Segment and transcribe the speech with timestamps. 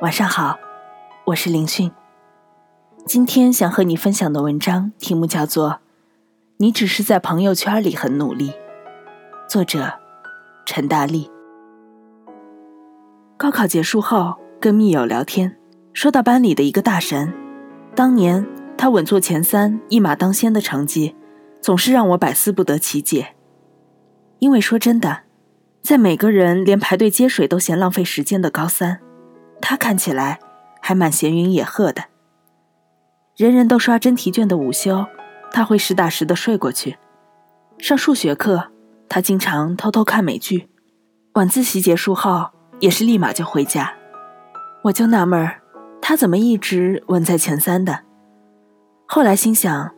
[0.00, 0.60] 晚上好，
[1.24, 1.90] 我是林讯。
[3.04, 5.70] 今天想和你分享的文章题目叫做
[6.58, 8.50] 《你只是在朋友圈里很努力》，
[9.48, 9.92] 作者
[10.64, 11.28] 陈大力。
[13.36, 15.56] 高考结束后，跟密友聊天，
[15.92, 17.34] 说到班里的一个大神，
[17.96, 18.46] 当年
[18.76, 21.16] 他稳坐前三、一马当先的成绩，
[21.60, 23.34] 总是让我百思不得其解。
[24.38, 25.22] 因为说真的，
[25.82, 29.00] 在每个人连排队接水都嫌浪费时间的高三。
[29.60, 30.38] 他看起来
[30.80, 32.04] 还蛮闲云野鹤的。
[33.36, 35.06] 人人都刷真题卷的午休，
[35.52, 36.96] 他会实打实的睡过去；
[37.78, 38.70] 上数学课，
[39.08, 40.68] 他经常偷偷看美剧；
[41.34, 43.92] 晚自习结束后，也是立马就回家。
[44.84, 45.60] 我就纳闷儿，
[46.00, 48.00] 他怎么一直稳在前三的？
[49.06, 49.90] 后来心想，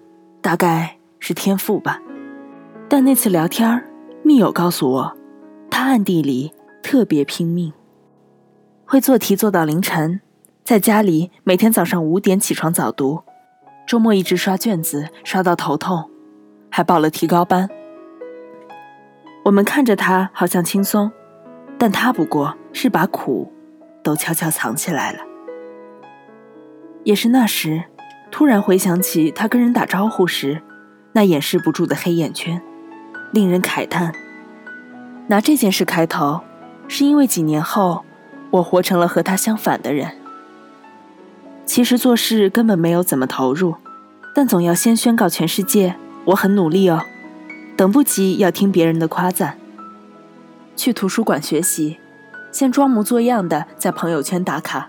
[0.42, 1.98] 大概是天赋吧。
[2.88, 3.83] 但那次聊天
[4.22, 5.16] 密友告诉我，
[5.70, 6.52] 他暗地里
[6.83, 7.72] 特别拼命。
[8.91, 10.20] 会做题做到凌晨，
[10.64, 13.22] 在家里每天早上五点起床早读，
[13.86, 16.10] 周末一直刷卷子刷到头痛，
[16.72, 17.70] 还报了提高班。
[19.44, 21.08] 我们看着他好像轻松，
[21.78, 23.52] 但他不过是把苦
[24.02, 25.20] 都悄悄藏起来了。
[27.05, 27.84] 也是那时，
[28.33, 30.61] 突然回想起他跟人打招呼时
[31.12, 32.61] 那掩饰不住的黑眼圈，
[33.30, 34.12] 令人慨叹。
[35.28, 36.41] 拿这件事开头，
[36.88, 38.05] 是因为几年后。
[38.51, 40.12] 我活成了和他相反的人。
[41.65, 43.77] 其实做事根本没有怎么投入，
[44.34, 47.05] 但总要先宣告全世界我很努力哦，
[47.77, 49.57] 等不及要听别人的夸赞。
[50.75, 51.98] 去图书馆学习，
[52.51, 54.89] 先装模作样的在朋友圈打卡，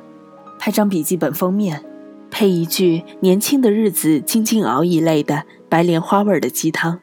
[0.58, 1.84] 拍张笔记本封面，
[2.32, 7.00] 配一句“年轻的日子静静熬”一类的白莲花味的鸡汤，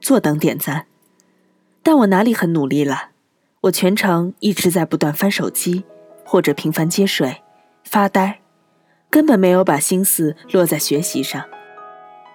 [0.00, 0.86] 坐等点赞。
[1.82, 3.10] 但我哪里很努力了？
[3.62, 5.84] 我全程一直在不断翻手机。
[6.24, 7.42] 或者频繁接水、
[7.84, 8.40] 发呆，
[9.10, 11.44] 根本没有把心思落在学习上。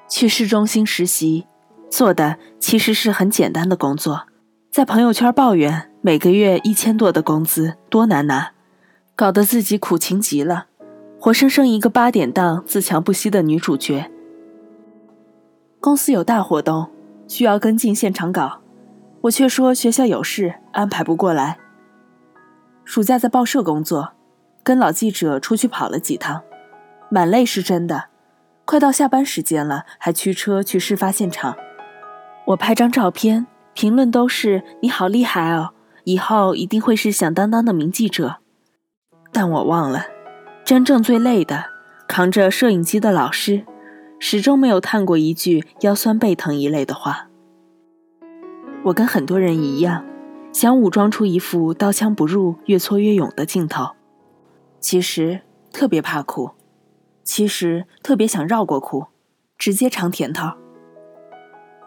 [0.10, 1.46] 去市中心实习，
[1.90, 4.28] 做的其实是很简单的工作，
[4.72, 8.52] 在朋友圈抱怨每个月一千多的工资多难拿，
[9.16, 10.68] 搞得自己苦情极了，
[11.20, 14.10] 活生生一个八点档自强不息的女主角。
[15.80, 16.90] 公司有大活动，
[17.28, 18.62] 需要跟进现场稿，
[19.22, 21.58] 我却说学校有事安排不过来。
[22.88, 24.14] 暑假在报社工作，
[24.64, 26.42] 跟老记者出去跑了几趟，
[27.12, 28.06] 蛮累是真的。
[28.64, 31.58] 快到下班时间了，还驱车去事发现场。
[32.46, 35.72] 我拍张照片，评论都是“你好厉害哦，
[36.06, 38.38] 以后一定会是响当当的名记者。”
[39.34, 40.06] 但我忘了，
[40.64, 41.66] 真正最累的，
[42.08, 43.66] 扛着摄影机的老师，
[44.18, 47.28] 始终没有叹过一句腰酸背疼一类的话。
[48.86, 50.06] 我跟很多人一样。
[50.58, 53.92] 想武装出一副刀枪不入、越挫越勇的劲头，
[54.80, 55.42] 其实
[55.72, 56.50] 特别怕苦，
[57.24, 59.06] 其实特别想绕过苦，
[59.56, 60.54] 直接尝甜头。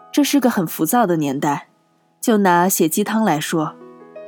[0.09, 1.67] 这是个很浮躁的年代，
[2.21, 3.75] 就拿写鸡汤来说，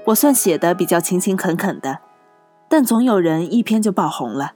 [0.07, 1.99] 我算写的比较勤勤恳恳的，
[2.67, 4.55] 但总有人一篇就爆红了，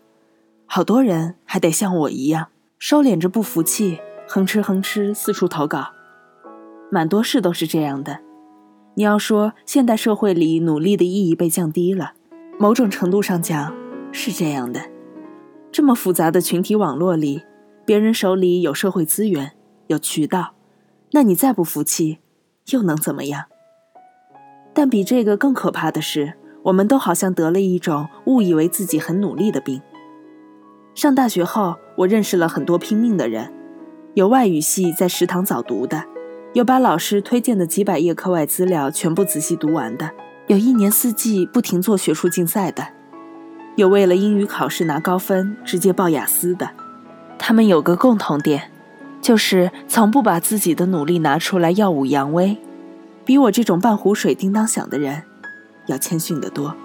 [0.65, 2.47] 好多人还得像我一样
[2.77, 5.93] 收敛着不服气，哼哧哼哧四处投稿，
[6.91, 8.26] 蛮多事都是这样的。
[8.97, 12.13] 你要说现代社会里努力的意义被降低了，
[12.57, 13.75] 某种程度上讲
[14.11, 14.81] 是这样的。
[15.71, 17.43] 这么复杂的群体网络里，
[17.85, 19.51] 别人手里有社会资源、
[19.85, 20.55] 有渠道，
[21.11, 22.17] 那你再不服气，
[22.71, 23.43] 又能怎么样？
[24.73, 26.33] 但比这个更可怕的是，
[26.63, 29.79] 我们都好像得了一种误以为自己很努力的病。
[30.95, 33.53] 上大学后，我认识了很多拼命的人，
[34.15, 36.03] 有外语系在食堂早读的。
[36.53, 40.09] 有把老师推荐的几百页课外资料全部仔细读完的，
[40.47, 42.87] 有一年四季不停做学术竞赛的，
[43.75, 46.71] 有为了英语考试拿高分直接报雅思的。
[47.37, 48.71] 他们有个共同点，
[49.21, 52.57] 就是从不把自己的努力拿出来耀武扬威，
[53.23, 55.23] 比我这种半壶水叮当响的人
[55.85, 56.75] 要谦逊得多。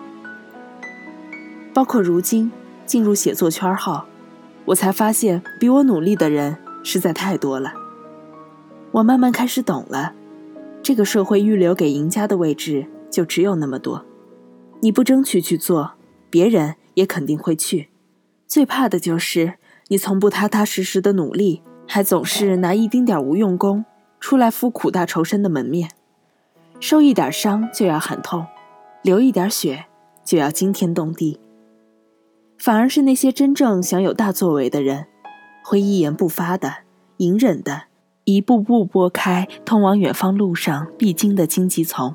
[1.72, 2.52] 包括如今
[2.84, 4.02] 进入写作圈后，
[4.66, 7.72] 我才发现比我努力的人实在太多了。
[8.92, 10.12] 我慢慢开始懂了，
[10.82, 14.04] 这个社会预留给赢家的位置就只有那么多。
[14.80, 15.94] 你不争取去做，
[16.28, 17.88] 别人也肯定会去。
[18.46, 19.54] 最怕的就是
[19.88, 23.84] 你从不踏踏实实的努力，还总是拿一丁点无用功
[24.20, 25.90] 出来敷苦大仇深的门面，
[26.78, 28.44] 受一点伤就要喊痛，
[29.02, 29.86] 流一点血
[30.22, 31.40] 就要惊天动地。
[32.58, 35.06] 反而是那些真正想有大作为的人，
[35.64, 36.78] 会一言不发的，
[37.16, 37.84] 隐忍的。
[38.24, 42.14] 一步步拨开通往远方路上必经的荆棘丛。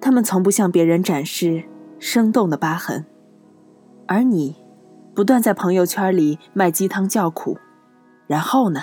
[0.00, 1.64] 他们从不向别人展示
[1.98, 3.06] 生动的疤痕，
[4.06, 4.56] 而你，
[5.14, 7.58] 不断在朋友圈里卖鸡汤叫苦，
[8.26, 8.82] 然后呢？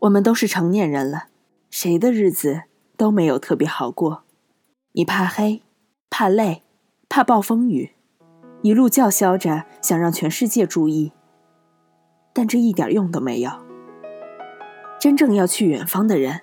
[0.00, 1.26] 我们都是成年人了，
[1.70, 2.62] 谁的日子
[2.96, 4.24] 都没有特别好过。
[4.92, 5.62] 你怕黑，
[6.10, 6.62] 怕累，
[7.08, 7.92] 怕暴风雨，
[8.62, 11.12] 一路叫嚣着想让全世界注意，
[12.32, 13.50] 但这一点用都没有。
[15.02, 16.42] 真正要去远方的人，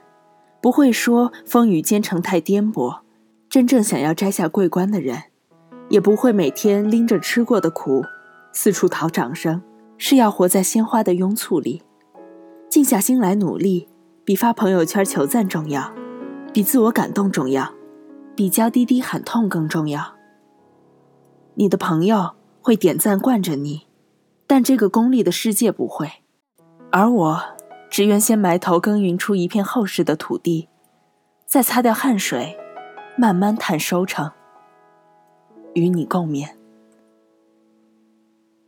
[0.59, 2.99] 不会说风雨兼程太颠簸；
[3.49, 5.23] 真正想要摘下桂冠的人，
[5.87, 8.03] 也不会每天拎着吃过的苦，
[8.51, 9.61] 四处讨掌声。
[9.97, 11.83] 是要活在鲜花的拥簇里，
[12.69, 13.87] 静下心来努力，
[14.25, 15.93] 比发朋友圈求赞重要，
[16.51, 17.73] 比自我感动重要。
[18.35, 20.15] 比娇滴滴喊痛更重要。
[21.53, 23.87] 你的朋友会点赞惯着你，
[24.45, 26.09] 但这个功利的世界不会。
[26.91, 27.41] 而我，
[27.89, 30.69] 只愿先埋头耕耘出一片厚实的土地，
[31.45, 32.55] 再擦掉汗水，
[33.17, 34.31] 慢慢谈收成。
[35.73, 36.49] 与你共勉。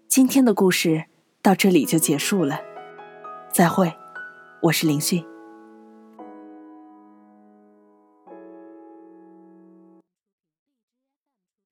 [0.07, 1.05] 今天的故事
[1.41, 2.59] 到这里就结束了，
[3.51, 3.93] 再会，
[4.63, 5.30] 我是林旭。